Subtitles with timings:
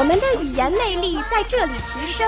[0.00, 2.26] 我们的语言魅力在这里提升，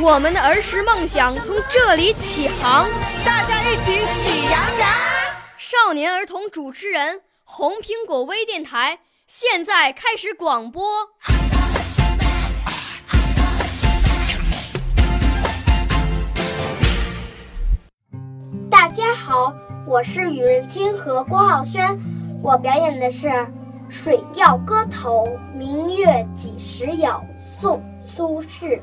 [0.00, 2.88] 我们的儿时梦想从这里起航。
[3.24, 4.88] 大家一起喜羊羊。
[5.58, 11.08] 少年儿童主持人，红苹果微电台现在开始广播。
[18.70, 19.52] 大家好，
[19.84, 21.98] 我是庾润清和郭浩轩，
[22.40, 23.26] 我表演的是
[23.90, 27.08] 《水调歌头·明月几时有》，
[27.58, 28.80] 宋·苏轼。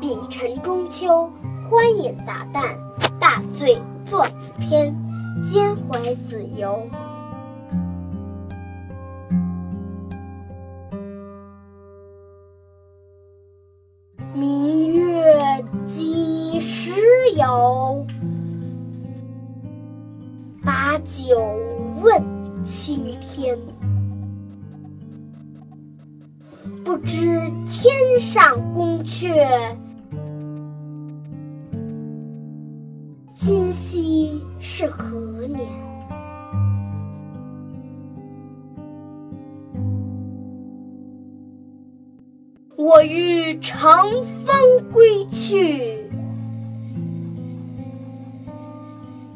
[0.00, 1.28] 丙辰中秋，
[1.68, 2.76] 欢饮达旦，
[3.18, 4.94] 大醉作此篇，
[5.42, 6.88] 兼怀子由。
[14.34, 16.92] 明月几时
[17.36, 18.06] 有？
[20.64, 21.38] 把酒
[22.00, 22.22] 问
[22.64, 23.58] 青天。
[26.84, 29.76] 不知天上宫阙，
[33.34, 35.66] 今夕是何年？
[42.76, 43.82] 我欲乘
[44.46, 44.56] 风
[44.90, 46.08] 归去，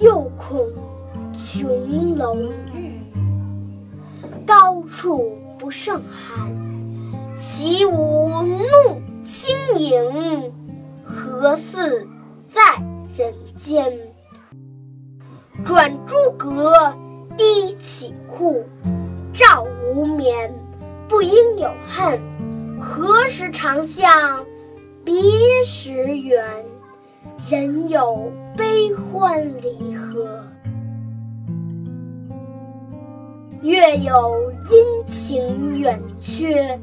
[0.00, 0.66] 又恐
[1.32, 2.34] 琼楼
[2.74, 3.00] 玉宇，
[4.44, 6.75] 高处不胜寒。
[7.36, 10.52] 起舞弄清影，
[11.04, 12.08] 何似
[12.48, 12.62] 在
[13.14, 13.92] 人间？
[15.62, 16.94] 转朱阁，
[17.36, 18.64] 低绮户，
[19.34, 20.50] 照无眠，
[21.08, 22.18] 不应有恨。
[22.80, 24.46] 何时长向
[25.04, 25.14] 别
[25.64, 26.42] 时圆？
[27.50, 30.42] 人有悲欢离合，
[33.60, 36.80] 月有阴晴圆缺。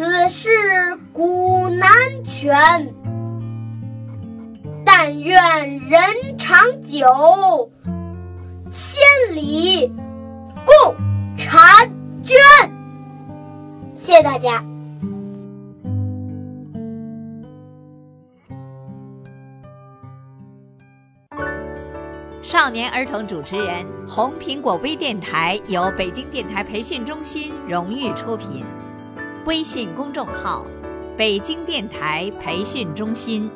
[0.00, 0.48] 此事
[1.12, 1.90] 古难
[2.24, 2.56] 全，
[4.82, 6.00] 但愿人
[6.38, 7.70] 长久，
[8.70, 9.02] 千
[9.36, 9.92] 里
[10.64, 10.96] 共
[11.36, 11.86] 婵
[12.22, 12.34] 娟。
[13.94, 14.64] 谢谢大家。
[22.40, 28.64] 少年儿童主持人，红苹果微电台由北京电台培训中心荣誉出品。
[29.46, 30.66] 微信公众号：
[31.16, 33.50] 北京电台培训中心。